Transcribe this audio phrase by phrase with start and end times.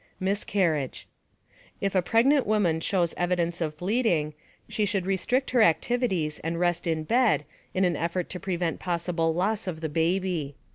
[0.19, 1.07] MISCARRIAGE
[1.79, 4.33] If a pregnant woman shows evidence of bleeding,
[4.67, 9.31] she should restrict her activities and rest in bed in an effort to prevent possible
[9.31, 10.55] loss of the baby.